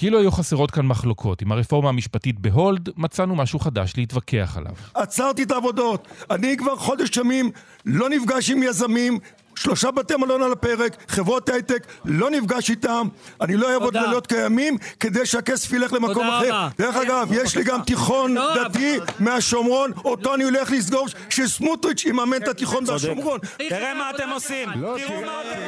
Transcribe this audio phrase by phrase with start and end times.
[0.00, 1.42] כאילו היו חסרות כאן מחלוקות.
[1.42, 4.72] עם הרפורמה המשפטית ברולד, מצאנו משהו חדש להתווכח עליו.
[4.94, 6.08] עצרתי את העבודות.
[6.30, 7.50] אני כבר חודש ימים
[7.86, 9.18] לא נפגש עם יזמים,
[9.54, 13.08] שלושה בתי מלון על הפרק, חברות הייטק, לא נפגש איתם,
[13.40, 16.68] אני לא אעבוד לילות כימים כדי שהכסף ילך למקום אחר.
[16.78, 22.48] דרך אגב, יש לי גם תיכון דתי מהשומרון, אותו אני הולך לסגור, שסמוטריץ' יממן את
[22.48, 23.38] התיכון מהשומרון.
[23.68, 24.68] תראה מה אתם עושים.
[24.76, 25.60] לא, תראו מה אתם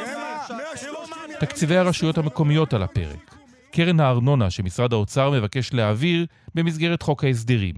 [0.73, 1.35] עושים.
[1.39, 3.42] תקציבי הרשויות המקומיות על הפרק.
[3.75, 7.73] קרן הארנונה שמשרד האוצר מבקש להעביר במסגרת חוק ההסדרים.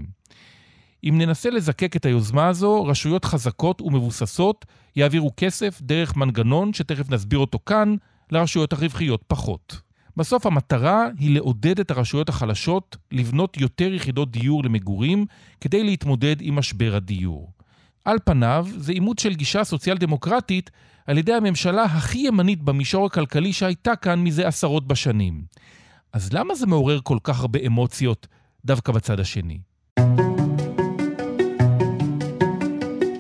[1.04, 7.40] אם ננסה לזקק את היוזמה הזו, רשויות חזקות ומבוססות יעבירו כסף דרך מנגנון שתכף נסביר
[7.40, 7.96] אותו כאן,
[8.32, 9.82] לרשויות הרווחיות פחות.
[10.18, 15.26] בסוף המטרה היא לעודד את הרשויות החלשות לבנות יותר יחידות דיור למגורים
[15.62, 17.52] כדי להתמודד עם משבר הדיור.
[18.06, 20.72] על פניו, זה אימוץ של גישה סוציאל דמוקרטית
[21.08, 25.42] על ידי הממשלה הכי ימנית במישור הכלכלי שהייתה כאן מזה עשרות בשנים.
[26.16, 28.28] אז למה זה מעורר כל כך הרבה אמוציות
[28.66, 29.60] דווקא בצד השני?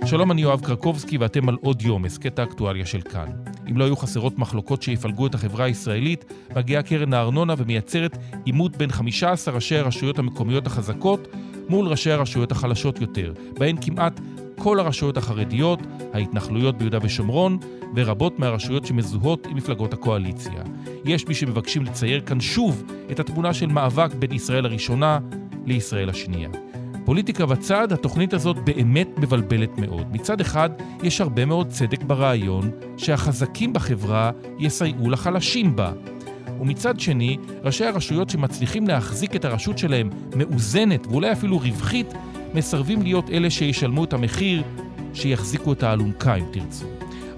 [0.05, 3.29] שלום, אני יואב קרקובסקי ואתם על עוד יום, הסכת האקטואליה של כאן.
[3.69, 8.91] אם לא היו חסרות מחלוקות שיפלגו את החברה הישראלית, מגיעה קרן הארנונה ומייצרת עימות בין
[8.91, 11.27] 15 ראשי הרשויות המקומיות החזקות
[11.69, 14.19] מול ראשי הרשויות החלשות יותר, בהן כמעט
[14.57, 15.79] כל הרשויות החרדיות,
[16.13, 17.57] ההתנחלויות ביהודה ושומרון,
[17.95, 20.63] ורבות מהרשויות שמזוהות עם מפלגות הקואליציה.
[21.05, 25.19] יש מי שמבקשים לצייר כאן שוב את התמונה של מאבק בין ישראל הראשונה
[25.65, 26.49] לישראל השנייה.
[27.05, 30.07] פוליטיקה בצד, התוכנית הזאת באמת מבלבלת מאוד.
[30.11, 30.69] מצד אחד,
[31.03, 35.91] יש הרבה מאוד צדק ברעיון שהחזקים בחברה יסייעו לחלשים בה.
[36.61, 42.13] ומצד שני, ראשי הרשויות שמצליחים להחזיק את הרשות שלהם מאוזנת ואולי אפילו רווחית,
[42.55, 44.63] מסרבים להיות אלה שישלמו את המחיר,
[45.13, 46.85] שיחזיקו את האלונקה אם תרצו.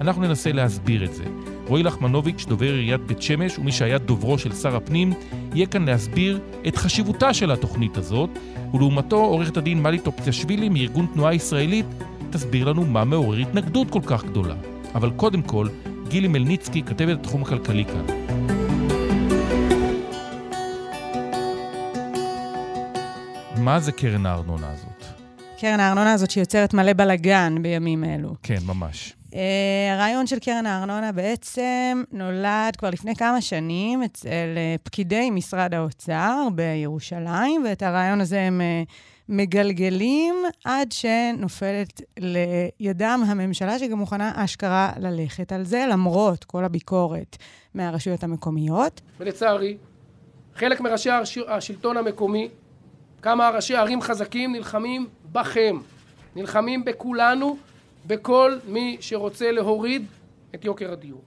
[0.00, 1.24] אנחנו ננסה להסביר את זה.
[1.66, 5.12] רועי לחמנוביץ', דובר עיריית בית שמש ומי שהיה דוברו של שר הפנים,
[5.54, 8.30] יהיה כאן להסביר את חשיבותה של התוכנית הזאת,
[8.74, 11.86] ולעומתו עורכת הדין מלי טופצ'שווילי מארגון תנועה ישראלית
[12.30, 14.54] תסביר לנו מה מעורר התנגדות כל כך גדולה.
[14.94, 15.68] אבל קודם כל,
[16.08, 18.04] גילי מלניצקי, כתבת התחום הכלכלי כאן.
[23.56, 24.97] מה זה קרן הארנונה הזאת?
[25.60, 28.34] קרן הארנונה הזאת שיוצרת מלא בלאגן בימים אלו.
[28.42, 29.12] כן, ממש.
[29.30, 29.34] Uh,
[29.92, 36.48] הרעיון של קרן הארנונה בעצם נולד כבר לפני כמה שנים אצל uh, פקידי משרד האוצר
[36.54, 38.92] בירושלים, ואת הרעיון הזה הם uh,
[39.28, 47.36] מגלגלים עד שנופלת לידם הממשלה, שגם מוכנה אשכרה ללכת על זה, למרות כל הביקורת
[47.74, 49.00] מהרשויות המקומיות.
[49.20, 49.76] ולצערי,
[50.54, 51.38] חלק מראשי הרש...
[51.48, 52.48] השלטון המקומי,
[53.22, 55.78] כמה ראשי ערים חזקים נלחמים בכם,
[56.36, 57.56] נלחמים בכולנו,
[58.06, 60.06] בכל מי שרוצה להוריד
[60.54, 61.22] את יוקר הדיור.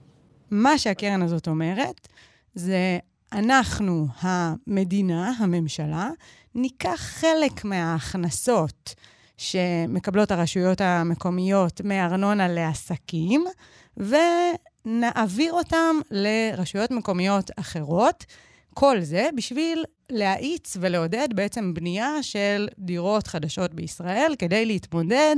[0.50, 2.08] מה שהקרן הזאת אומרת,
[2.54, 2.98] זה
[3.32, 6.10] אנחנו, המדינה, הממשלה,
[6.54, 8.94] ניקח חלק מההכנסות
[9.36, 13.44] שמקבלות הרשויות המקומיות מארנונה לעסקים,
[13.96, 18.24] ונעביר אותם לרשויות מקומיות אחרות.
[18.74, 25.36] כל זה בשביל להאיץ ולעודד בעצם בנייה של דירות חדשות בישראל כדי להתמודד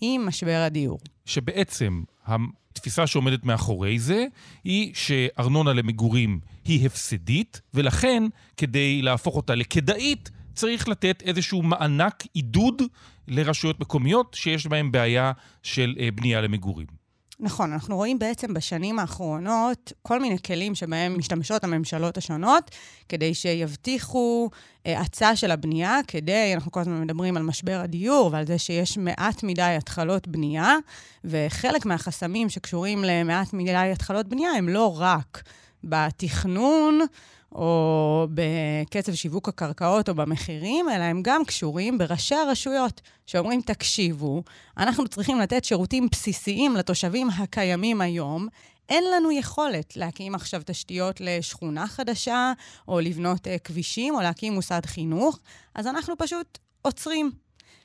[0.00, 0.98] עם משבר הדיור.
[1.26, 4.26] שבעצם התפיסה שעומדת מאחורי זה
[4.64, 8.22] היא שארנונה למגורים היא הפסדית, ולכן
[8.56, 12.82] כדי להפוך אותה לכדאית צריך לתת איזשהו מענק עידוד
[13.28, 16.99] לרשויות מקומיות שיש בהן בעיה של אה, בנייה למגורים.
[17.42, 22.70] נכון, אנחנו רואים בעצם בשנים האחרונות כל מיני כלים שבהם משתמשות הממשלות השונות
[23.08, 24.50] כדי שיבטיחו
[24.86, 28.98] אה, הצעה של הבנייה, כדי, אנחנו כל הזמן מדברים על משבר הדיור ועל זה שיש
[28.98, 30.76] מעט מדי התחלות בנייה,
[31.24, 35.42] וחלק מהחסמים שקשורים למעט מדי התחלות בנייה הם לא רק
[35.84, 37.00] בתכנון,
[37.52, 44.42] או בקצב שיווק הקרקעות או במחירים, אלא הם גם קשורים בראשי הרשויות, שאומרים, תקשיבו,
[44.78, 48.48] אנחנו צריכים לתת שירותים בסיסיים לתושבים הקיימים היום.
[48.88, 52.52] אין לנו יכולת להקים עכשיו תשתיות לשכונה חדשה,
[52.88, 55.38] או לבנות uh, כבישים, או להקים מוסד חינוך,
[55.74, 57.30] אז אנחנו פשוט עוצרים.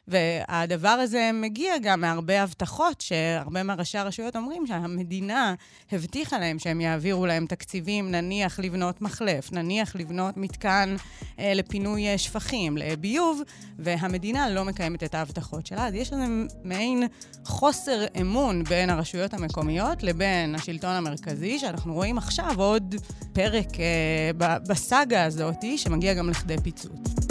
[0.08, 5.54] והדבר הזה מגיע גם מהרבה הבטחות שהרבה מראשי הרשויות אומרים שהמדינה
[5.92, 10.96] הבטיחה להם שהם יעבירו להם תקציבים, נניח לבנות מחלף, נניח לבנות מתקן
[11.40, 13.42] אה, לפינוי אה, שפכים, לביוב,
[13.80, 15.88] והמדינה לא מקיימת את ההבטחות שלה.
[15.88, 17.04] אז יש לנו מעין
[17.46, 22.96] חוסר אמון בין הרשויות המקומיות לבין השלטון המרכזי, שאנחנו רואים עכשיו עוד
[23.34, 27.25] פרק אה, בסאגה הזאת, שמגיע גם לכדי פיצוץ.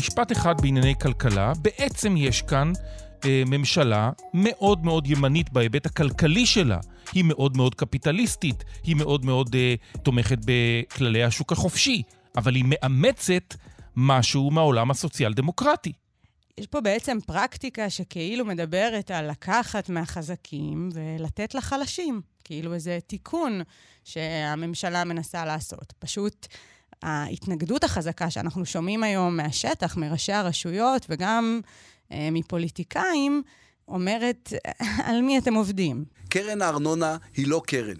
[0.00, 2.72] משפט אחד בענייני כלכלה, בעצם יש כאן
[3.24, 6.78] אה, ממשלה מאוד מאוד ימנית בהיבט הכלכלי שלה.
[7.12, 12.02] היא מאוד מאוד קפיטליסטית, היא מאוד מאוד אה, תומכת בכללי השוק החופשי,
[12.36, 13.54] אבל היא מאמצת
[13.96, 15.92] משהו מהעולם הסוציאל-דמוקרטי.
[16.58, 22.20] יש פה בעצם פרקטיקה שכאילו מדברת על לקחת מהחזקים ולתת לחלשים.
[22.44, 23.62] כאילו איזה תיקון
[24.04, 25.92] שהממשלה מנסה לעשות.
[25.98, 26.46] פשוט
[27.02, 31.60] ההתנגדות החזקה שאנחנו שומעים היום מהשטח, מראשי הרשויות וגם
[32.12, 33.42] אה, מפוליטיקאים,
[33.88, 34.52] אומרת,
[35.06, 36.04] על מי אתם עובדים?
[36.28, 37.96] קרן הארנונה היא לא קרן.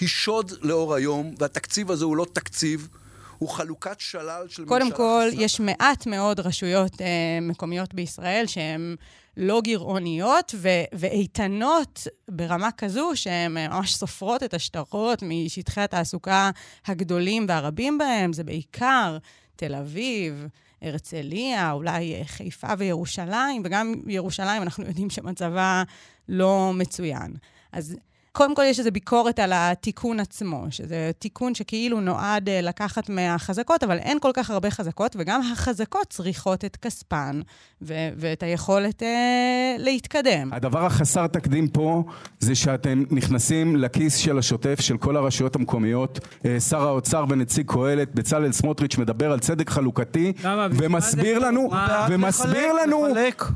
[0.00, 2.88] היא שוד לאור היום, והתקציב הזה הוא לא תקציב,
[3.38, 4.78] הוא חלוקת שלל של ממשלה...
[4.78, 5.42] קודם כל, חסרה.
[5.42, 7.06] יש מעט מאוד רשויות אה,
[7.42, 8.96] מקומיות בישראל שהן
[9.36, 16.50] לא גירעוניות ו- ואיתנות ברמה כזו שהן ממש סופרות את השטרות משטחי התעסוקה
[16.86, 18.32] הגדולים והרבים בהם.
[18.32, 19.18] זה בעיקר
[19.56, 20.46] תל אביב,
[20.82, 25.82] הרצליה, אולי חיפה וירושלים, וגם ירושלים, אנחנו יודעים שמצבה
[26.28, 27.34] לא מצוין.
[27.72, 27.96] אז
[28.36, 33.82] קודם כל יש איזו ביקורת על התיקון עצמו, שזה תיקון שכאילו נועד אה, לקחת מהחזקות,
[33.84, 37.40] אבל אין כל כך הרבה חזקות, וגם החזקות צריכות את כספן
[37.82, 40.52] ו- ואת היכולת אה, להתקדם.
[40.52, 42.02] הדבר החסר תקדים פה
[42.38, 46.18] זה שאתם נכנסים לכיס של השוטף של כל הרשויות המקומיות.
[46.44, 50.32] אה, שר האוצר ונציג קהלת, בצלאל סמוטריץ', מדבר על צדק חלוקתי,
[50.70, 51.70] ומסביר לנו,
[52.08, 53.06] ומסביר לנו,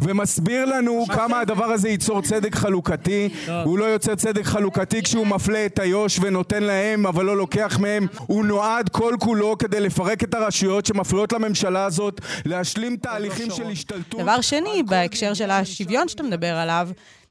[0.03, 3.29] ומסביר לנו כמה הדבר הזה ייצור צדק חלוקתי.
[3.65, 4.70] הוא לא יוצר צדק חלוקתי.
[4.75, 9.59] חלוקתי כשהוא מפלה את איו"ש ונותן להם אבל לא לוקח מהם הוא נועד כל כולו
[9.59, 15.51] כדי לפרק את הרשויות שמפריעות לממשלה הזאת להשלים תהליכים של השתלטות דבר שני, בהקשר של
[15.51, 16.89] השוויון שאתה מדבר עליו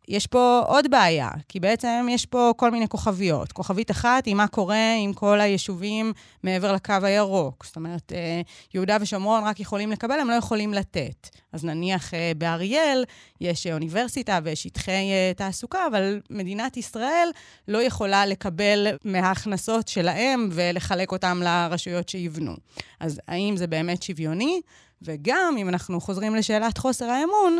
[0.10, 3.52] יש פה עוד בעיה, כי בעצם יש פה כל מיני כוכביות.
[3.52, 6.14] כוכבית אחת היא מה קורה עם כל היישובים
[6.44, 7.66] מעבר לקו הירוק.
[7.66, 8.42] זאת אומרת, אה,
[8.74, 11.30] יהודה ושומרון רק יכולים לקבל, הם לא יכולים לתת.
[11.54, 13.04] אז נניח אה, באריאל
[13.42, 17.30] יש אוניברסיטה ושטחי אה, תעסוקה, אבל מדינת ישראל
[17.68, 22.56] לא יכולה לקבל מההכנסות שלהם ולחלק אותם לרשויות שיבנו.
[23.00, 24.62] אז האם זה באמת שוויוני?
[25.02, 27.60] וגם, אם אנחנו חוזרים לשאלת חוסר האמון,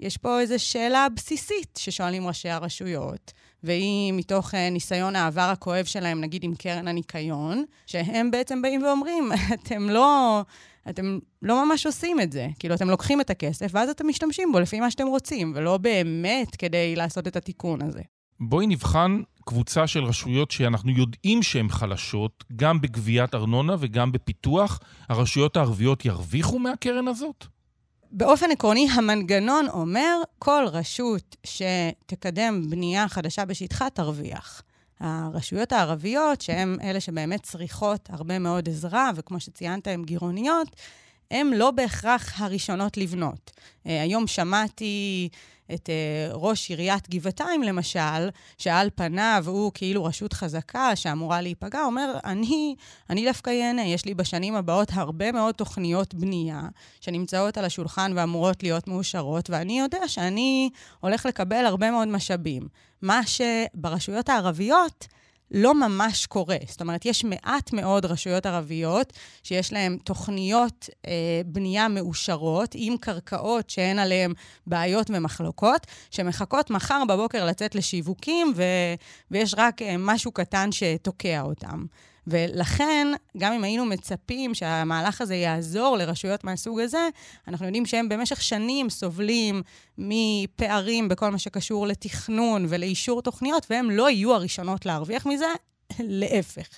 [0.00, 3.32] יש פה איזו שאלה בסיסית ששואלים ראשי הרשויות,
[3.62, 9.30] והיא מתוך uh, ניסיון העבר הכואב שלהם, נגיד עם קרן הניקיון, שהם בעצם באים ואומרים,
[9.54, 10.42] אתם לא...
[10.88, 12.48] אתם לא ממש עושים את זה.
[12.58, 16.56] כאילו, אתם לוקחים את הכסף, ואז אתם משתמשים בו לפי מה שאתם רוצים, ולא באמת
[16.56, 18.00] כדי לעשות את התיקון הזה.
[18.40, 24.80] בואי נבחן קבוצה של רשויות שאנחנו יודעים שהן חלשות, גם בגביית ארנונה וגם בפיתוח.
[25.08, 27.46] הרשויות הערביות ירוויחו מהקרן הזאת?
[28.12, 34.62] באופן עקרוני, המנגנון אומר, כל רשות שתקדם בנייה חדשה בשטחה תרוויח.
[35.00, 40.76] הרשויות הערביות, שהן אלה שבאמת צריכות הרבה מאוד עזרה, וכמו שציינת, הן גירעוניות,
[41.30, 43.50] הן לא בהכרח הראשונות לבנות.
[43.86, 45.28] אה, היום שמעתי
[45.74, 48.28] את uh, ראש עיריית גבעתיים, למשל,
[48.58, 52.74] שעל פניו הוא כאילו רשות חזקה שאמורה להיפגע, אומר, אני,
[53.10, 56.62] אני דווקא ייהנה, יש לי בשנים הבאות הרבה מאוד תוכניות בנייה
[57.00, 60.70] שנמצאות על השולחן ואמורות להיות מאושרות, ואני יודע שאני
[61.00, 62.68] הולך לקבל הרבה מאוד משאבים.
[63.02, 65.06] מה שברשויות הערביות...
[65.50, 66.56] לא ממש קורה.
[66.68, 69.12] זאת אומרת, יש מעט מאוד רשויות ערביות
[69.42, 71.12] שיש להן תוכניות אה,
[71.46, 74.32] בנייה מאושרות, עם קרקעות שאין עליהן
[74.66, 78.62] בעיות ומחלוקות, שמחכות מחר בבוקר לצאת לשיווקים, ו,
[79.30, 81.78] ויש רק אה, משהו קטן שתוקע אותן.
[82.26, 83.06] ולכן,
[83.38, 87.08] גם אם היינו מצפים שהמהלך הזה יעזור לרשויות מהסוג הזה,
[87.48, 89.62] אנחנו יודעים שהם במשך שנים סובלים
[89.98, 95.52] מפערים בכל מה שקשור לתכנון ולאישור תוכניות, והם לא יהיו הראשונות להרוויח מזה,
[95.98, 96.68] להפך.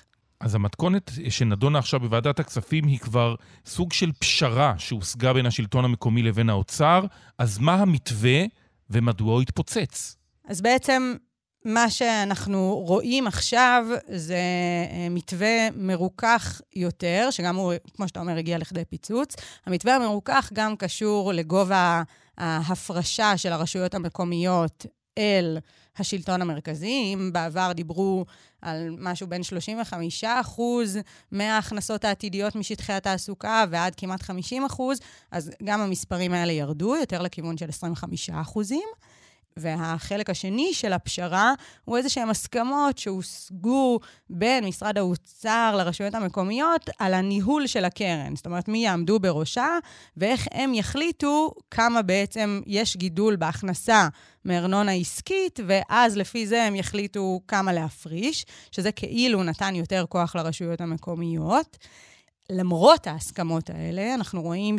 [0.40, 3.34] אז המתכונת שנדונה עכשיו בוועדת הכספים היא כבר
[3.66, 7.04] סוג של פשרה שהושגה בין השלטון המקומי לבין האוצר,
[7.38, 8.42] אז מה המתווה
[8.90, 10.16] ומדוע הוא התפוצץ?
[10.49, 11.14] אז בעצם
[11.64, 14.37] מה שאנחנו רואים עכשיו זה
[14.90, 19.37] אה, מתווה מרוכך יותר, שגם הוא, כמו שאתה אומר, הגיע לכדי פיצוץ.
[19.66, 22.02] המתווה המרוכך גם קשור לגובה
[22.38, 24.87] ההפרשה של הרשויות המקומיות
[25.19, 25.59] אל
[25.99, 27.14] השלטון המרכזי.
[27.14, 28.25] אם בעבר דיברו
[28.62, 30.99] על משהו בין 35 אחוז
[31.33, 34.99] מההכנסות העתידיות משטחי התעסוקה ועד כמעט 50 אחוז,
[35.31, 38.88] אז גם המספרים האלה ירדו יותר לכיוון של 25 אחוזים.
[39.56, 41.54] והחלק השני של הפשרה
[41.85, 43.99] הוא איזה שהן הסכמות שהושגו
[44.30, 48.37] בין משרד האוצר לרשויות המקומיות על הניהול של הקרן.
[48.37, 49.78] זאת אומרת, מי יעמדו בראשה
[50.16, 54.09] ואיך הם יחליטו כמה בעצם יש גידול בהכנסה
[54.44, 60.80] מארנונה עסקית, ואז לפי זה הם יחליטו כמה להפריש, שזה כאילו נתן יותר כוח לרשויות
[60.80, 61.78] המקומיות.
[62.50, 64.78] למרות ההסכמות האלה, אנחנו רואים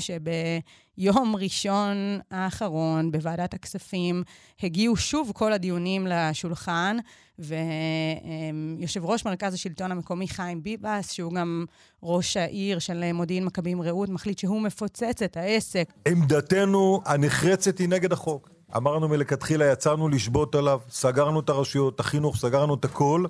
[0.98, 4.24] שביום ראשון האחרון בוועדת הכספים
[4.64, 6.98] הגיעו שוב כל הדיונים לשולחן,
[7.40, 11.66] ויושב ראש מרכז השלטון המקומי חיים ביבס, שהוא גם
[12.04, 15.94] ראש העיר של מודיעין מכבים רעות, מחליט שהוא מפוצץ את העסק.
[16.08, 18.50] עמדתנו הנחרצת היא נגד החוק.
[18.78, 23.26] אמרנו מלכתחילה, יצאנו לשבות עליו, סגרנו את הרשויות, החינוך, סגרנו את הכל.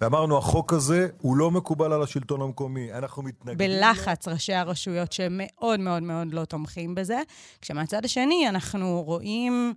[0.00, 3.68] ואמרנו, החוק הזה הוא לא מקובל על השלטון המקומי, אנחנו מתנגדים...
[3.68, 7.20] בלחץ ראשי הרשויות שמאוד מאוד מאוד לא תומכים בזה,
[7.60, 9.74] כשמהצד השני אנחנו רואים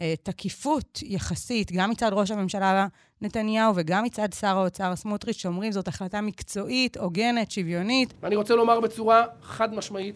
[0.00, 2.86] אה, תקיפות יחסית, גם מצד ראש הממשלה
[3.22, 8.14] נתניהו וגם מצד שר האוצר סמוטריץ', שאומרים זאת החלטה מקצועית, הוגנת, שוויונית.
[8.22, 10.14] ואני רוצה לומר בצורה חד משמעית,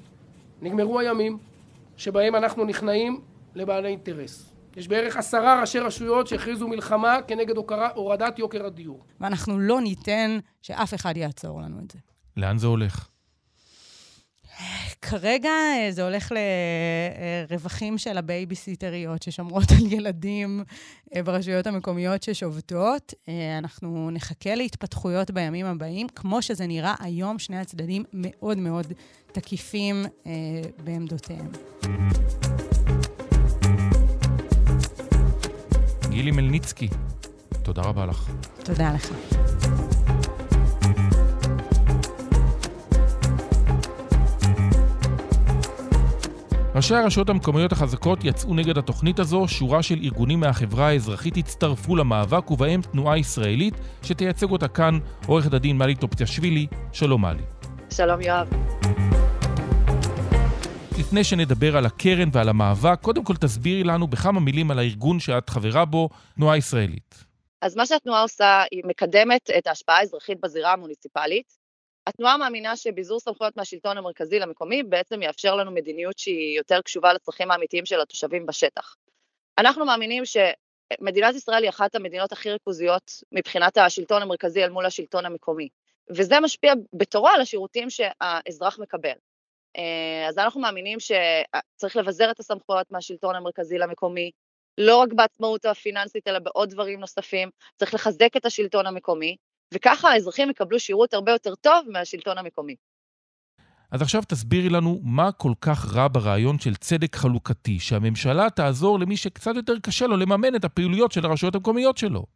[0.63, 1.39] נגמרו הימים
[1.97, 3.21] שבהם אנחנו נכנעים
[3.55, 4.54] לבעלי אינטרס.
[4.77, 7.55] יש בערך עשרה ראשי רשויות שהכריזו מלחמה כנגד
[7.95, 9.05] הורדת יוקר הדיור.
[9.21, 11.99] ואנחנו לא ניתן שאף אחד יעצור לנו את זה.
[12.37, 13.09] לאן זה הולך?
[15.03, 16.33] כרגע אה, זה הולך
[17.51, 20.65] לרווחים של הבייביסיטריות ששומרות על ילדים
[21.17, 23.15] אה, ברשויות המקומיות ששובתות.
[23.29, 26.07] אה, אנחנו נחכה להתפתחויות בימים הבאים.
[26.09, 28.93] כמו שזה נראה היום, שני הצדדים מאוד מאוד
[29.33, 30.05] תקיפים
[30.85, 31.49] בעמדותיהם.
[36.15, 36.89] גילי מלניצקי,
[37.63, 38.31] תודה רבה לך.
[38.65, 39.11] תודה לך.
[46.75, 52.51] ראשי הרשויות המקומיות החזקות יצאו נגד התוכנית הזו, שורה של ארגונים מהחברה האזרחית הצטרפו למאבק,
[52.51, 56.67] ובהם תנועה ישראלית שתייצג אותה כאן עורכת הדין מלי טופציאשווילי.
[56.93, 57.43] שלום מלי.
[57.91, 58.49] שלום יואב.
[60.99, 65.51] לפני שנדבר על הקרן ועל המאבק, קודם כל תסבירי לנו בכמה מילים על הארגון שאת
[65.51, 67.15] חברה בו, תנועה ישראלית.
[67.63, 71.53] אז מה שהתנועה עושה, היא מקדמת את ההשפעה האזרחית בזירה המוניציפלית.
[72.07, 77.51] התנועה מאמינה שביזור סמכויות מהשלטון המרכזי למקומי בעצם יאפשר לנו מדיניות שהיא יותר קשובה לצרכים
[77.51, 78.95] האמיתיים של התושבים בשטח.
[79.59, 85.27] אנחנו מאמינים שמדינת ישראל היא אחת המדינות הכי ריכוזיות מבחינת השלטון המרכזי אל מול השלטון
[85.27, 85.69] המקומי,
[86.11, 89.15] וזה משפיע בתורו על השירותים שהאזרח מקבל.
[89.77, 94.31] אה, אז אנחנו מאמינים שצריך לבזר את הסמכויות מהשלטון המרכזי למקומי,
[94.79, 97.51] לא רק בעצמאות הפיננסית, אלא בעוד דברים נוספים.
[97.77, 99.37] צריך לחזק את השלטון המקומי,
[99.75, 102.75] וככה האזרחים יקבלו שירות הרבה יותר טוב מהשלטון המקומי.
[103.91, 109.17] אז עכשיו תסבירי לנו מה כל כך רע ברעיון של צדק חלוקתי, שהממשלה תעזור למי
[109.17, 112.27] שקצת יותר קשה לו לממן את הפעילויות של הרשויות המקומיות שלו.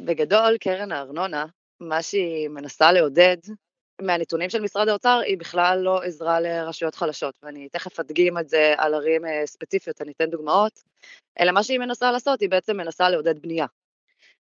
[0.00, 1.44] בגדול, קרן הארנונה,
[1.80, 3.36] מה שהיא מנסה לעודד
[4.06, 8.74] מהנתונים של משרד האוצר היא בכלל לא עזרה לרשויות חלשות, ואני תכף אדגים את זה
[8.76, 10.82] על ערים אה, ספציפיות, אני אתן דוגמאות,
[11.40, 13.66] אלא מה שהיא מנסה לעשות, היא בעצם מנסה לעודד בנייה.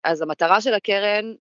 [0.05, 1.35] אז המטרה של הקרן,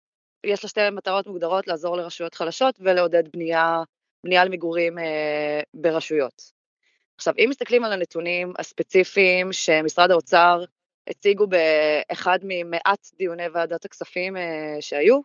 [0.46, 3.82] יש לה שתי מטרות מוגדרות, לעזור לרשויות חלשות ולעודד בנייה,
[4.24, 6.58] בנייה למגורים אה, ברשויות.
[7.16, 10.64] עכשיו, אם מסתכלים על הנתונים הספציפיים שמשרד האוצר
[11.08, 15.20] הציגו באחד ממעט דיוני ועדת הכספים אה, שהיו,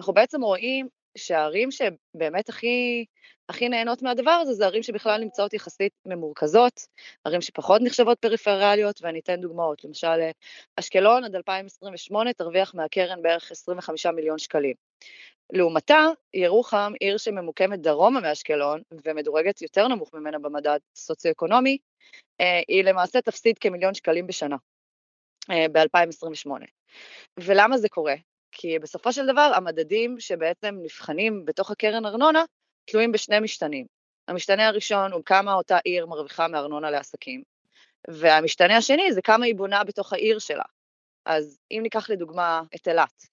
[0.00, 3.04] אנחנו בעצם רואים שהערים שבאמת הכי,
[3.48, 6.80] הכי נהנות מהדבר הזה, זה ערים שבכלל נמצאות יחסית ממורכזות,
[7.24, 10.20] ערים שפחות נחשבות פריפריאליות, ואני אתן דוגמאות, למשל
[10.76, 14.74] אשקלון עד 2028 תרוויח מהקרן בערך 25 מיליון שקלים.
[15.52, 21.78] לעומתה, ירוחם, עיר שממוקמת דרומה מאשקלון ומדורגת יותר נמוך ממנה במדד סוציו-אקונומי,
[22.40, 24.56] אה, היא למעשה תפסיד כמיליון שקלים בשנה
[25.50, 26.50] אה, ב-2028.
[27.38, 28.14] ולמה זה קורה?
[28.52, 32.44] כי בסופו של דבר המדדים שבעצם נבחנים בתוך הקרן ארנונה
[32.84, 33.86] תלויים בשני משתנים.
[34.28, 37.42] המשתנה הראשון הוא כמה אותה עיר מרוויחה מארנונה לעסקים,
[38.08, 40.64] והמשתנה השני זה כמה היא בונה בתוך העיר שלה.
[41.26, 43.26] אז אם ניקח לדוגמה את אילת,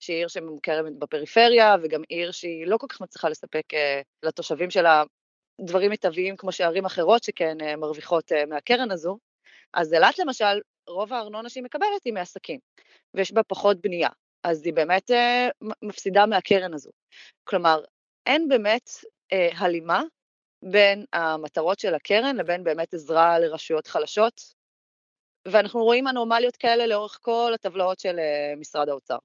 [0.00, 5.02] שהיא עיר שממוכרת בפריפריה, וגם עיר שהיא לא כל כך מצליחה לספק uh, לתושבים שלה
[5.60, 9.18] דברים מיטביים כמו שערים אחרות שכן uh, מרוויחות uh, מהקרן הזו,
[9.74, 12.60] אז אילת למשל, רוב הארנונה שהיא מקבלת היא מעסקים,
[13.14, 14.08] ויש בה פחות בנייה.
[14.44, 15.48] אז היא באמת אה,
[15.82, 16.90] מפסידה מהקרן הזו.
[17.44, 17.84] כלומר,
[18.26, 18.90] אין באמת
[19.32, 20.02] אה, הלימה
[20.62, 24.40] בין המטרות של הקרן לבין באמת עזרה לרשויות חלשות,
[25.48, 29.18] ואנחנו רואים אנומליות כאלה לאורך כל הטבלאות של אה, משרד האוצר.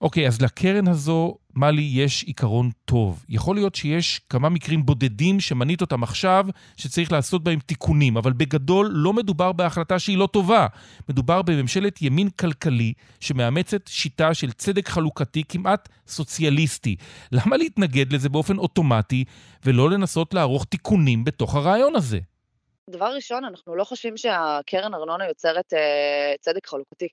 [0.00, 3.24] אוקיי, אז לקרן הזו, מלי, יש עיקרון טוב.
[3.28, 8.90] יכול להיות שיש כמה מקרים בודדים שמנית אותם עכשיו, שצריך לעשות בהם תיקונים, אבל בגדול
[8.92, 10.66] לא מדובר בהחלטה שהיא לא טובה.
[11.08, 16.96] מדובר בממשלת ימין כלכלי שמאמצת שיטה של צדק חלוקתי כמעט סוציאליסטי.
[17.32, 19.24] למה להתנגד לזה באופן אוטומטי,
[19.64, 22.18] ולא לנסות לערוך תיקונים בתוך הרעיון הזה?
[22.90, 27.08] דבר ראשון, אנחנו לא חושבים שהקרן ארנונה יוצרת אה, צדק חלוקתי.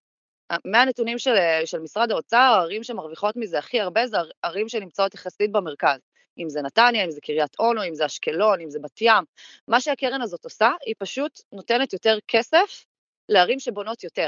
[0.66, 1.36] מהנתונים של,
[1.66, 6.00] של משרד האוצר, הערים שמרוויחות מזה הכי הרבה זה ערים שנמצאות יחסית במרכז.
[6.40, 9.24] אם זה נתניה, אם זה קריית אונו, אם זה אשקלון, אם זה בת ים.
[9.68, 12.86] מה שהקרן הזאת עושה, היא פשוט נותנת יותר כסף
[13.30, 14.28] לערים שבונות יותר.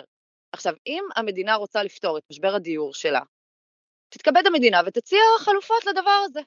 [0.51, 3.21] עכשיו, אם המדינה רוצה לפתור את משבר הדיור שלה,
[4.09, 6.39] תתכבד המדינה ותציע חלופות לדבר הזה.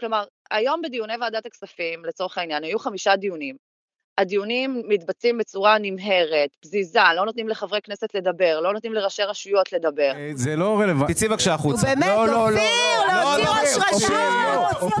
[0.00, 3.67] כלומר, היום בדיוני ועדת הכספים, לצורך העניין, היו חמישה דיונים.
[4.18, 10.12] הדיונים מתבצעים בצורה נמהרת, פזיזה, לא נותנים לחברי כנסת לדבר, לא נותנים לראשי רשויות לדבר.
[10.16, 11.14] אה, זה לא רלוונטי.
[11.14, 11.86] תצאי בבקשה החוצה.
[11.86, 12.60] באמת, אופיר,
[13.08, 14.92] להוציא ראש רשות!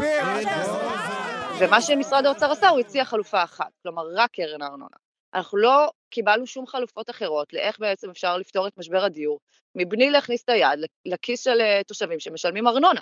[1.58, 4.96] ומה שמשרד האוצר עשה, הוא הציע חלופה אחת, כלומר, רק קרן הארנונה.
[5.34, 9.38] אנחנו לא קיבלנו שום חלופות אחרות לאיך בעצם אפשר לפתור את משבר הדיור,
[9.74, 13.00] מבלי להכניס את היד לכיס של אה, תושבים שמשלמים ארנונה.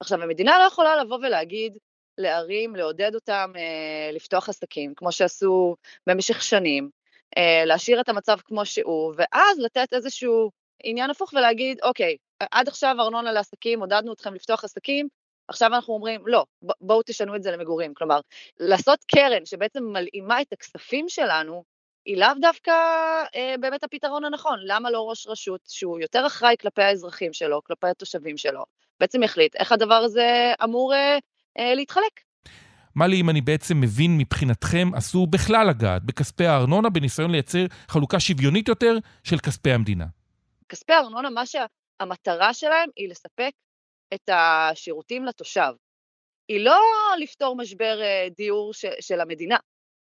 [0.00, 1.72] עכשיו, המדינה לא יכולה לבוא ולהגיד
[2.18, 5.76] לערים, לעודד אותם אה, לפתוח עסקים, כמו שעשו
[6.06, 6.90] במשך שנים,
[7.38, 10.50] אה, להשאיר את המצב כמו שהוא, ואז לתת איזשהו
[10.84, 12.16] עניין הפוך ולהגיד, אוקיי,
[12.50, 15.08] עד עכשיו ארנונה לעסקים, עודדנו אתכם לפתוח עסקים,
[15.48, 16.44] עכשיו אנחנו אומרים, לא,
[16.80, 17.94] בואו תשנו את זה למגורים.
[17.94, 18.20] כלומר,
[18.60, 21.64] לעשות קרן שבעצם מלאימה את הכספים שלנו,
[22.04, 22.70] היא לאו דווקא
[23.34, 24.58] אה, באמת הפתרון הנכון.
[24.62, 28.64] למה לא ראש רשות שהוא יותר אחראי כלפי האזרחים שלו, כלפי התושבים שלו,
[29.00, 31.18] בעצם יחליט איך הדבר הזה אמור אה,
[31.58, 32.20] אה, להתחלק?
[32.96, 38.68] מלי, אם אני בעצם מבין מבחינתכם, אסור בכלל לגעת בכספי הארנונה בניסיון לייצר חלוקה שוויונית
[38.68, 40.06] יותר של כספי המדינה.
[40.68, 43.50] כספי הארנונה, מה שהמטרה שלהם היא לספק
[44.14, 45.72] את השירותים לתושב.
[46.48, 46.80] היא לא
[47.20, 49.56] לפתור משבר אה, דיור ש, של המדינה.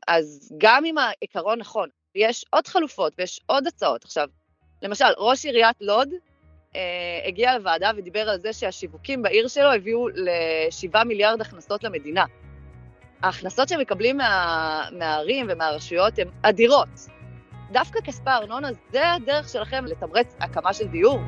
[0.08, 4.04] אז גם אם העיקרון נכון, יש עוד חלופות ויש עוד הצעות.
[4.06, 4.28] עכשיו,
[4.82, 6.10] למשל, ראש עיריית לוד
[7.26, 12.26] הגיע לוועדה ודיבר על זה שהשיווקים בעיר שלו הביאו ל-7 מיליארד הכנסות למדינה.
[13.24, 16.88] ההכנסות שהם מקבלים מה, מהערים ומהרשויות הן אדירות.
[17.72, 21.20] דווקא כספי הארנונה זה הדרך שלכם לתמרץ הקמה של דיור.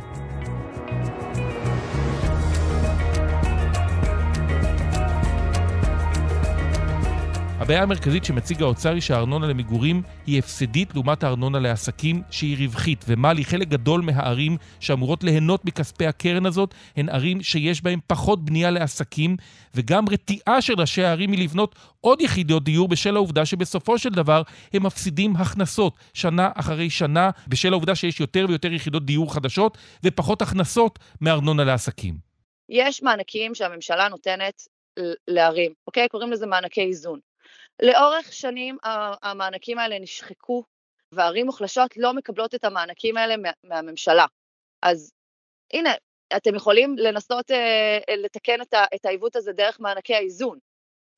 [7.65, 13.05] הבעיה המרכזית שמציג האוצר היא שהארנונה למגורים היא הפסדית לעומת הארנונה לעסקים שהיא רווחית.
[13.07, 18.71] ומלי, חלק גדול מהערים שאמורות ליהנות מכספי הקרן הזאת הן ערים שיש בהן פחות בנייה
[18.71, 19.37] לעסקים,
[19.75, 24.41] וגם רתיעה של ראשי הערים מלבנות עוד יחידות דיור בשל העובדה שבסופו של דבר
[24.73, 30.41] הם מפסידים הכנסות שנה אחרי שנה, בשל העובדה שיש יותר ויותר יחידות דיור חדשות ופחות
[30.41, 32.15] הכנסות מארנונה לעסקים.
[32.69, 34.61] יש מענקים שהממשלה נותנת
[35.27, 36.07] לערים, אוקיי?
[36.09, 37.19] קוראים לזה מענקי איזון.
[37.81, 38.77] לאורך שנים
[39.23, 40.63] המענקים האלה נשחקו,
[41.11, 44.25] וערים מוחלשות לא מקבלות את המענקים האלה מה, מהממשלה.
[44.81, 45.11] אז
[45.73, 45.89] הנה,
[46.37, 50.59] אתם יכולים לנסות אה, לתקן את, את העיוות הזה דרך מענקי האיזון.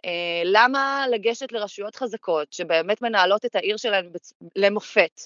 [0.06, 4.34] אה, למה לגשת לרשויות חזקות שבאמת מנהלות את העיר שלהן בצ...
[4.56, 5.22] למופת?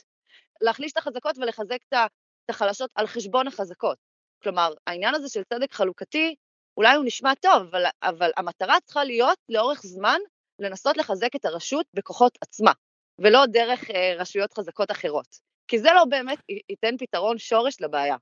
[0.61, 3.97] להחליש את החזקות ולחזק את החלשות על חשבון החזקות.
[4.43, 6.35] כלומר, העניין הזה של צדק חלוקתי,
[6.77, 10.19] אולי הוא נשמע טוב, אבל, אבל המטרה צריכה להיות לאורך זמן
[10.61, 12.71] לנסות לחזק את הרשות בכוחות עצמה,
[13.19, 15.27] ולא דרך אה, רשויות חזקות אחרות.
[15.67, 16.37] כי זה לא באמת
[16.69, 18.15] ייתן פתרון שורש לבעיה.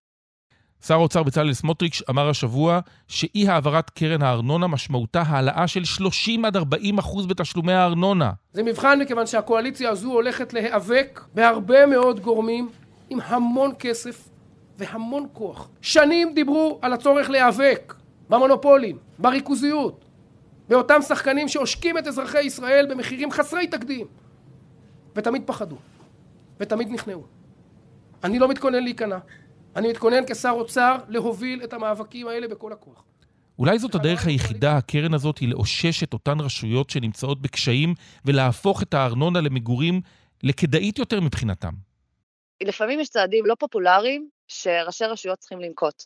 [0.88, 6.56] שר האוצר בצלאל סמוטריץ' אמר השבוע שאי העברת קרן הארנונה משמעותה העלאה של 30 עד
[6.56, 8.32] 40 אחוז בתשלומי הארנונה.
[8.54, 12.70] זה מבחן מכיוון שהקואליציה הזו הולכת להיאבק בהרבה מאוד גורמים
[13.10, 14.30] עם המון כסף
[14.78, 15.70] והמון כוח.
[15.82, 17.94] שנים דיברו על הצורך להיאבק
[18.30, 20.06] במונופולים, בריכוזיות,
[20.70, 24.08] באותם שחקנים שעושקים את אזרחי ישראל במחירים חסרי תקדים.
[25.16, 25.78] ותמיד פחדו,
[26.60, 27.24] ותמיד נכנעו.
[28.24, 29.18] אני לא מתכונן להיכנע.
[29.76, 33.04] אני מתכונן כשר אוצר להוביל את המאבקים האלה בכל הכוח.
[33.60, 37.94] אולי זאת הדרך היחידה, הקרן הזאת, היא לאושש את אותן רשויות שנמצאות בקשיים
[38.26, 40.02] ולהפוך את הארנונה למגורים
[40.44, 41.74] לכדאית יותר מבחינתם.
[42.64, 46.04] לפעמים יש צעדים לא פופולריים שראשי רשויות צריכים לנקוט.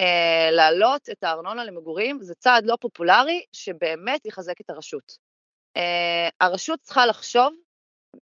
[0.00, 5.16] אה, להעלות את הארנונה למגורים זה צעד לא פופולרי שבאמת יחזק את הרשות.
[5.76, 7.54] אה, הרשות צריכה לחשוב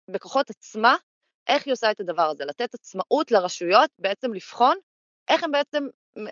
[0.09, 0.95] בכוחות עצמה
[1.47, 4.77] איך היא עושה את הדבר הזה, לתת עצמאות לרשויות בעצם לבחון
[5.27, 5.83] איך הן בעצם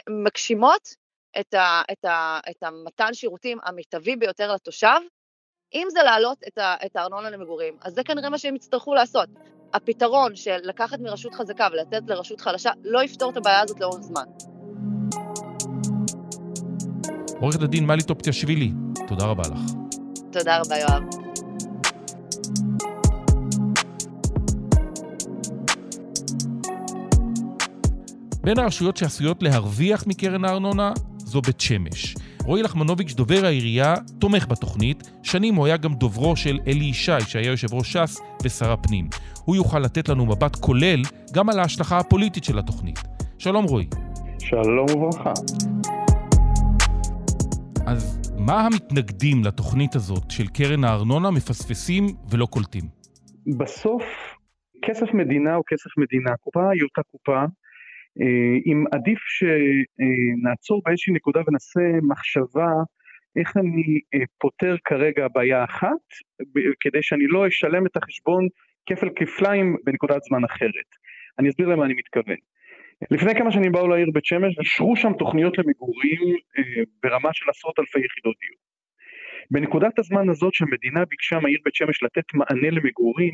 [0.09, 0.95] מגשימות
[1.39, 4.99] את, ה, את, ה, את המתן שירותים המיטבי ביותר לתושב,
[5.73, 9.29] אם זה להעלות את, ה, את הארנונה למגורים, אז זה כנראה מה שהם יצטרכו לעשות.
[9.73, 14.50] הפתרון של לקחת מרשות חזקה ולתת לרשות חלשה לא יפתור את הבעיה הזאת לאורך זמן.
[17.41, 18.71] עורכת הדין מלי טופטיאשווילי,
[19.07, 19.59] תודה רבה לך.
[20.31, 21.03] תודה רבה, יואב.
[28.43, 32.15] בין הרשויות שעשויות להרוויח מקרן הארנונה זו בית שמש.
[32.45, 35.11] רועי לחמנוביץ', דובר העירייה, תומך בתוכנית.
[35.23, 39.09] שנים הוא היה גם דוברו של אלי ישי, שהיה יושב ראש ש"ס ושר הפנים.
[39.45, 41.01] הוא יוכל לתת לנו מבט כולל
[41.33, 42.99] גם על ההשלכה הפוליטית של התוכנית.
[43.37, 43.85] שלום רועי.
[44.39, 45.33] שלום וברכה.
[47.91, 52.83] אז מה המתנגדים לתוכנית הזאת של קרן הארנונה מפספסים ולא קולטים?
[53.59, 54.03] בסוף
[54.85, 57.39] כסף מדינה הוא כסף מדינה, קופה היא אותה קופה.
[58.21, 62.71] אה, אם עדיף שנעצור באיזושהי נקודה ונעשה מחשבה
[63.39, 66.05] איך אני אה, פותר כרגע בעיה אחת,
[66.79, 68.47] כדי שאני לא אשלם את החשבון
[68.85, 70.89] כפל כפליים בנקודת זמן אחרת.
[71.39, 72.41] אני אסביר למה אני מתכוון.
[73.11, 76.21] לפני כמה שנים באו לעיר בית שמש, אישרו שם תוכניות למגורים
[76.57, 78.61] אה, ברמה של עשרות אלפי יחידות דיור.
[79.51, 83.33] בנקודת הזמן הזאת שהמדינה ביקשה מהעיר בית שמש לתת מענה למגורים,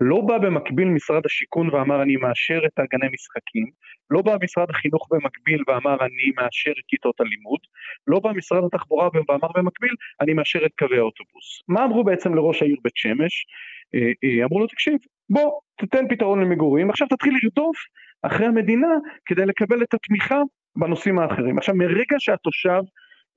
[0.00, 3.66] לא בא במקביל משרד השיכון ואמר אני מאשר את הגני משחקים,
[4.10, 7.60] לא בא משרד החינוך במקביל ואמר אני מאשר את כיתות הלימוד,
[8.06, 11.62] לא בא משרד התחבורה ואמר במקביל אני מאשר את קווי האוטובוס.
[11.68, 13.46] מה אמרו בעצם לראש העיר בית שמש?
[13.94, 14.98] אה, אה, אמרו לו תקשיב
[15.30, 17.76] בוא תתן פתרון למגורים עכשיו תתחיל לרדוף
[18.22, 18.88] אחרי המדינה
[19.26, 20.42] כדי לקבל את התמיכה
[20.76, 21.58] בנושאים האחרים.
[21.58, 22.80] עכשיו מרגע שהתושב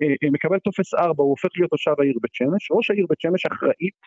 [0.01, 3.19] אה, אה, מקבל טופס 4, הוא הופך להיות תושב העיר בית שמש, ראש העיר בית
[3.21, 3.99] שמש אחראית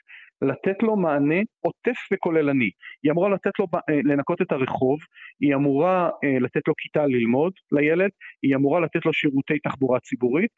[0.42, 2.70] לתת לו מענה עוטף וכוללני.
[3.02, 4.98] היא אמורה לתת לו, אה, לנקות את הרחוב,
[5.40, 8.10] היא אמורה לתת לו כיתה ללמוד לילד,
[8.42, 10.50] היא אמורה לתת לו שירותי תחבורה ציבורית,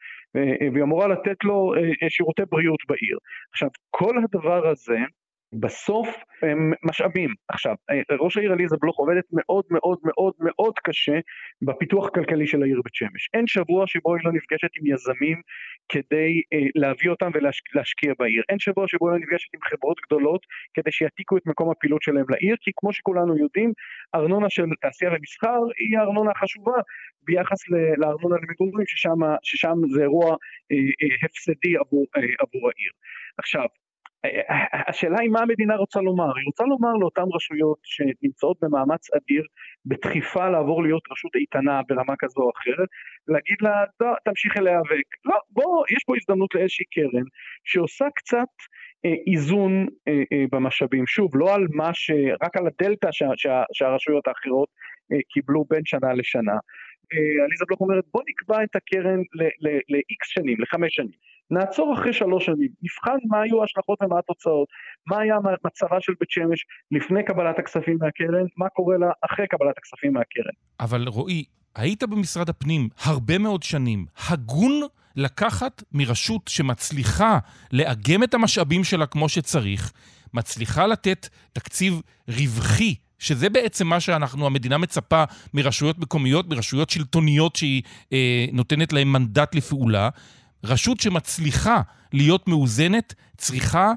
[0.73, 1.73] והיא אמורה לתת לו
[2.09, 3.17] שירותי בריאות בעיר.
[3.51, 4.97] עכשיו, כל הדבר הזה
[5.53, 6.07] בסוף
[6.41, 7.29] הם משאבים.
[7.49, 7.75] עכשיו,
[8.19, 11.19] ראש העיר עליזה בלוך עובדת מאוד מאוד מאוד מאוד קשה
[11.61, 13.29] בפיתוח הכלכלי של העיר בית שמש.
[13.33, 15.41] אין שבוע שבו היא לא נפגשת עם יזמים
[15.89, 18.43] כדי אה, להביא אותם ולהשקיע בעיר.
[18.49, 22.25] אין שבוע שבו היא לא נפגשת עם חברות גדולות כדי שיעתיקו את מקום הפעילות שלהם
[22.29, 23.73] לעיר, כי כמו שכולנו יודעים,
[24.15, 26.77] ארנונה של תעשייה ומסחר היא הארנונה החשובה
[27.21, 27.59] ביחס
[27.97, 30.29] לארנונה למגורים, ששם, ששם זה אירוע
[30.71, 32.91] אה, אה, הפסדי עבור, אה, עבור העיר.
[33.37, 33.65] עכשיו,
[34.87, 39.43] השאלה היא מה המדינה רוצה לומר, היא רוצה לומר לאותן רשויות שנמצאות במאמץ אדיר
[39.85, 42.87] בדחיפה לעבור להיות רשות איתנה ברמה כזו או אחרת,
[43.27, 47.23] להגיד לה לא, תמשיכי להיאבק, לא בוא יש פה הזדמנות לאיזושהי קרן
[47.63, 48.53] שעושה קצת
[49.05, 52.11] אה, איזון אה, אה, במשאבים, שוב לא על מה ש...
[52.43, 54.69] רק על הדלתא שה, שה, שהרשויות האחרות
[55.33, 56.57] קיבלו בין שנה לשנה,
[57.45, 59.19] עליזה בלוך אומרת בוא נקבע את הקרן
[59.61, 64.67] ל-X שנים, לחמש שנים נעצור אחרי שלוש שנים, נבחן מה היו ההשלכות ומה התוצאות,
[65.07, 69.77] מה היה מצבה של בית שמש לפני קבלת הכספים מהקרן, מה קורה לה אחרי קבלת
[69.77, 70.53] הכספים מהקרן.
[70.79, 71.43] אבל רועי,
[71.75, 74.81] היית במשרד הפנים הרבה מאוד שנים, הגון
[75.15, 77.39] לקחת מרשות שמצליחה
[77.71, 79.91] לאגם את המשאבים שלה כמו שצריך,
[80.33, 87.81] מצליחה לתת תקציב רווחי שזה בעצם מה שאנחנו, המדינה מצפה מרשויות מקומיות, מרשויות שלטוניות שהיא
[88.13, 90.09] אה, נותנת להן מנדט לפעולה,
[90.65, 91.81] רשות שמצליחה
[92.13, 93.91] להיות מאוזנת צריכה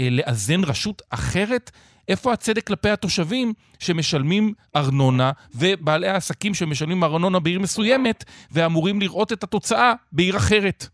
[0.00, 1.70] אה, לאזן רשות אחרת?
[2.08, 9.42] איפה הצדק כלפי התושבים שמשלמים ארנונה ובעלי העסקים שמשלמים ארנונה בעיר מסוימת ואמורים לראות את
[9.42, 10.84] התוצאה בעיר אחרת?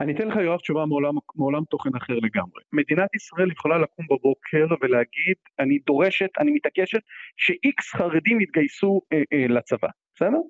[0.00, 2.62] אני אתן לך יואב תשובה מעולם, מעולם תוכן אחר לגמרי.
[2.72, 7.00] מדינת ישראל יכולה לקום בבוקר ולהגיד אני דורשת, אני מתעקשת
[7.36, 9.88] שאיקס חרדים יתגייסו אה, אה, לצבא,
[10.20, 10.40] בסדר?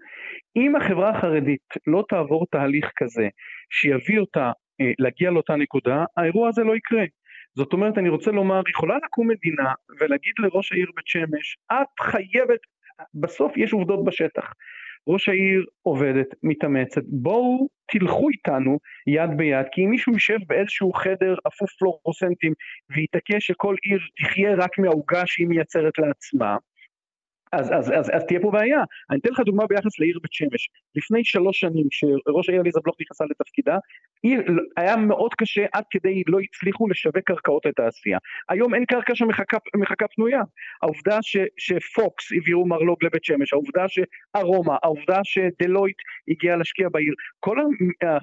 [0.57, 3.29] אם החברה החרדית לא תעבור תהליך כזה
[3.71, 7.05] שיביא אותה אה, להגיע לאותה נקודה, האירוע הזה לא יקרה.
[7.57, 12.61] זאת אומרת, אני רוצה לומר, יכולה לקום מדינה ולהגיד לראש העיר בית שמש, את חייבת,
[13.15, 14.53] בסוף יש עובדות בשטח.
[15.09, 21.35] ראש העיר עובדת, מתאמצת, בואו תלכו איתנו יד ביד, כי אם מישהו יישב באיזשהו חדר
[21.49, 22.53] אפוף פלורוסנטים
[22.91, 26.57] ויתעקש שכל עיר תחיה רק מהעוגה שהיא מייצרת לעצמה,
[27.53, 28.83] אז, אז, אז, אז תהיה פה בעיה.
[29.11, 30.71] אני אתן לך דוגמה ביחס לעיר בית שמש.
[30.95, 33.77] לפני שלוש שנים, כשראש העיר עליזה בלוך נכנסה לתפקידה,
[34.77, 38.19] היה מאוד קשה עד כדי לא הצליחו לשווק קרקעות לתעשייה.
[38.49, 40.43] היום אין קרקע שמחכה פנויה.
[40.83, 45.97] העובדה ש, שפוקס הביאו מרלוג לבית שמש, העובדה שארומה, העובדה שדלויט
[46.29, 47.57] הגיעה להשקיע בעיר, כל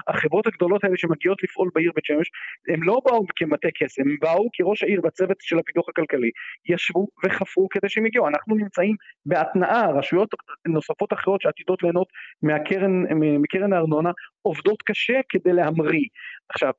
[0.08, 2.32] החברות הגדולות האלה שמגיעות לפעול בעיר בית שמש,
[2.68, 6.30] הם לא באו כמטה קסם, הם באו כי ראש העיר בצוות של הפיתוח הכלכלי
[6.70, 8.28] ישבו וחפרו כדי שהם יגיעו.
[8.28, 10.30] אנחנו נמצאים בהתנעה, רשויות
[10.68, 12.08] נוספות אחרות שעתידות ליהנות
[12.44, 13.04] מהקרן,
[13.40, 16.06] מקרן הארנונה עובדות קשה כדי להמריא.
[16.50, 16.72] עכשיו,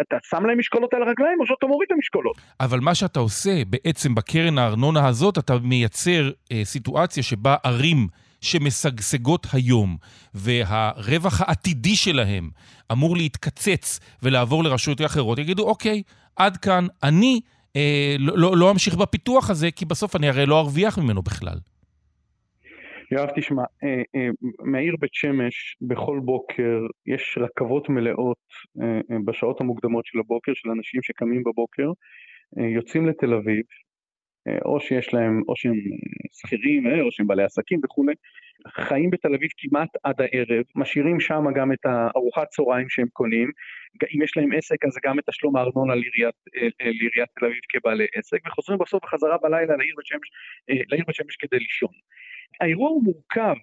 [0.00, 2.36] אתה שם להם משקולות על הרגליים או שאתה מוריד את המשקולות?
[2.60, 8.06] אבל מה שאתה עושה בעצם בקרן הארנונה הזאת, אתה מייצר אה, סיטואציה שבה ערים
[8.40, 9.96] שמשגשגות היום,
[10.34, 12.50] והרווח העתידי שלהם
[12.92, 16.02] אמור להתקצץ ולעבור לרשויות אחרות, יגידו, אוקיי,
[16.36, 17.40] עד כאן, אני
[17.76, 21.58] אה, לא, לא, לא אמשיך בפיתוח הזה, כי בסוף אני הרי לא ארוויח ממנו בכלל.
[23.14, 24.28] יואב, תשמע, אה, אה,
[24.64, 28.44] מהעיר בית שמש בכל בוקר יש רכבות מלאות
[28.82, 31.90] אה, בשעות המוקדמות של הבוקר, של אנשים שקמים בבוקר,
[32.74, 33.64] יוצאים לתל אביב,
[34.64, 35.74] או שיש להם, או שהם
[36.32, 38.14] שכירים, או שהם בעלי עסקים וכולי,
[38.68, 43.50] חיים בתל אביב כמעט עד הערב, משאירים שם גם את הארוחת צהריים שהם קונים,
[44.14, 46.34] אם יש להם עסק אז גם את תשלום הארנונה לעיריית,
[46.80, 50.28] לעיריית תל אביב כבעלי עסק, וחוזרים בסוף בחזרה בלילה לעיר בית שמש,
[50.90, 51.92] לעיר בית שמש כדי לישון.
[52.60, 53.54] האירוע הוא מורכב,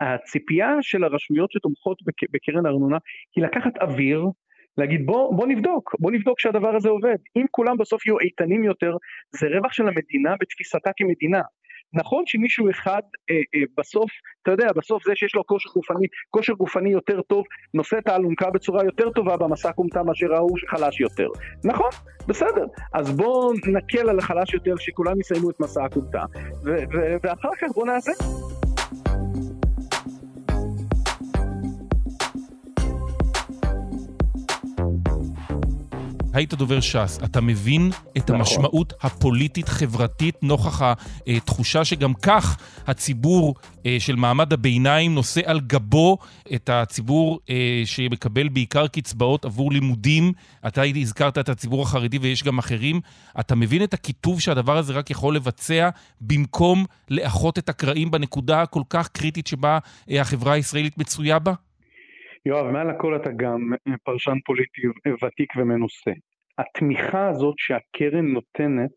[0.00, 1.98] הציפייה של הרשויות שתומכות
[2.30, 2.96] בקרן הארנונה
[3.36, 4.24] היא לקחת אוויר,
[4.78, 7.16] להגיד בוא, בוא נבדוק, בוא נבדוק שהדבר הזה עובד.
[7.36, 8.96] אם כולם בסוף יהיו איתנים יותר,
[9.30, 11.42] זה רווח של המדינה בתפיסתה כמדינה.
[11.92, 14.10] נכון שמישהו אחד אה, אה, בסוף,
[14.42, 18.50] אתה יודע, בסוף זה שיש לו כושר גופני, כושר גופני יותר טוב, נושא את האלונקה
[18.50, 21.28] בצורה יותר טובה במסע כומתה מאשר ההוא שחלש יותר.
[21.64, 21.90] נכון,
[22.26, 22.66] בסדר.
[22.94, 26.22] אז בואו נקל על החלש יותר, שכולם יסיימו את מסע הכומתה,
[27.22, 28.12] ואחר כך בואו נעשה.
[36.38, 38.36] היית דובר ש"ס, אתה מבין את נכון.
[38.36, 40.82] המשמעות הפוליטית-חברתית נוכח
[41.26, 43.54] התחושה שגם כך הציבור
[43.86, 46.18] אה, של מעמד הביניים נושא על גבו
[46.54, 50.32] את הציבור אה, שמקבל בעיקר קצבאות עבור לימודים.
[50.66, 53.00] אתה הזכרת את הציבור החרדי ויש גם אחרים.
[53.40, 55.88] אתה מבין את הקיטוב שהדבר הזה רק יכול לבצע
[56.20, 59.78] במקום לאחות את הקרעים בנקודה הכל כך קריטית שבה
[60.10, 61.52] אה, החברה הישראלית מצויה בה?
[62.46, 63.72] יואב, מעל הכל אתה גם
[64.04, 64.82] פרשן פוליטי
[65.22, 66.10] ותיק ומנוסה.
[66.58, 68.90] התמיכה הזאת שהקרן נותנת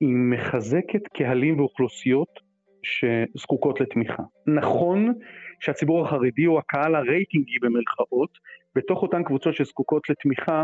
[0.00, 2.40] היא מחזקת קהלים ואוכלוסיות
[2.82, 4.22] שזקוקות לתמיכה.
[4.46, 5.12] נכון
[5.60, 8.38] שהציבור החרדי הוא הקהל הרייטינגי במרכאות
[8.74, 10.62] בתוך אותן קבוצות שזקוקות לתמיכה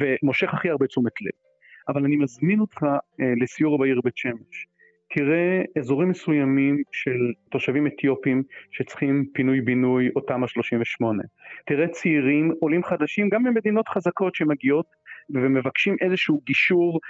[0.00, 1.32] ומושך הכי הרבה תשומת לב.
[1.88, 2.82] אבל אני מזמין אותך
[3.20, 4.66] אה, לסיור בעיר בית שמש.
[5.14, 11.22] תראה אזורים מסוימים של תושבים אתיופים שצריכים פינוי-בינוי או תמ"א 38.
[11.66, 14.86] תראה צעירים, עולים חדשים, גם ממדינות חזקות שמגיעות
[15.34, 17.00] ומבקשים איזשהו גישור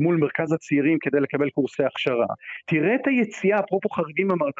[0.00, 2.26] מול מרכז הצעירים כדי לקבל קורסי הכשרה.
[2.66, 4.54] תראה את היציאה, אפרופו חרדים אמרת,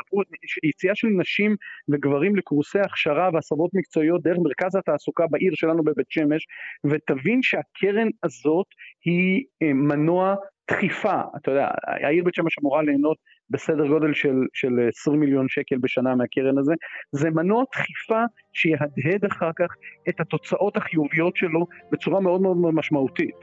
[0.63, 1.57] יציאה של נשים
[1.89, 6.47] וגברים לקורסי הכשרה והסבות מקצועיות דרך מרכז התעסוקה בעיר שלנו בבית שמש,
[6.85, 8.67] ותבין שהקרן הזאת
[9.05, 10.35] היא אה, מנוע
[10.71, 13.17] דחיפה, אתה יודע, העיר בית שמש אמורה ליהנות
[13.51, 16.73] בסדר גודל של, של 20 מיליון שקל בשנה מהקרן הזה,
[17.13, 19.75] זה מנוע דחיפה שיהדהד אחר כך
[20.09, 23.37] את התוצאות החיוביות שלו בצורה מאוד מאוד משמעותית.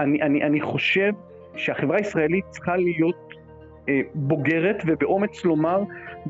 [0.00, 1.12] אני, אני, אני חושב
[1.56, 3.37] שהחברה הישראלית צריכה להיות
[4.14, 5.82] בוגרת ובאומץ לומר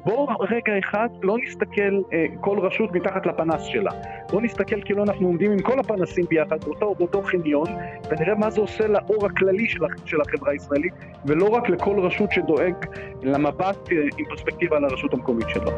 [0.04, 3.90] בואו רגע אחד לא נסתכל אה, כל רשות מתחת לפנס שלה
[4.30, 7.66] בואו נסתכל כאילו אנחנו עומדים עם כל הפנסים ביחד באותו, באותו חניון
[8.10, 10.92] ונראה מה זה עושה לאור הכללי של, של החברה הישראלית
[11.26, 12.74] ולא רק לכל רשות שדואג
[13.22, 15.70] למבט אה, עם פרספקטיבה על הרשות המקומית שלו.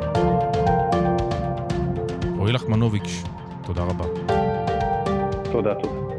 [2.36, 3.24] רועי לחמנוביץ',
[3.64, 4.04] תודה רבה.
[5.52, 6.09] תודה, תודה.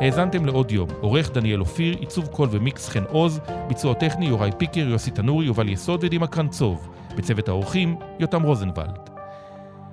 [0.00, 4.80] האזנתם לעוד יום, עורך דניאל אופיר, עיצוב קול ומיקס חן עוז, ביצוע טכני יוראי פיקר,
[4.80, 9.10] יוסי תנורי, יובל יסוד ודימה קרנצוב, בצוות האורחים יותם רוזנבלד.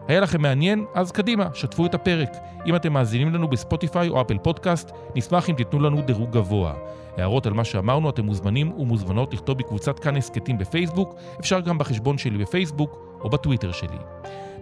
[0.07, 0.85] היה לכם מעניין?
[0.93, 2.29] אז קדימה, שתפו את הפרק.
[2.65, 6.73] אם אתם מאזינים לנו בספוטיפיי או אפל פודקאסט, נשמח אם תיתנו לנו דירוג גבוה.
[7.17, 12.17] הערות על מה שאמרנו אתם מוזמנים ומוזמנות לכתוב בקבוצת כאן הסכתים בפייסבוק, אפשר גם בחשבון
[12.17, 13.97] שלי בפייסבוק או בטוויטר שלי.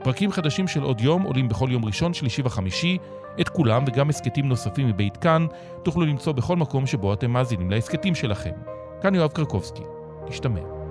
[0.03, 2.97] פרקים חדשים של עוד יום עולים בכל יום ראשון, שלישי וחמישי.
[3.41, 5.47] את כולם וגם הסכתים נוספים מבית כאן
[5.83, 8.53] תוכלו למצוא בכל מקום שבו אתם מאזינים להסכתים שלכם.
[9.01, 9.83] כאן יואב קרקובסקי.
[10.29, 10.82] נשתמע.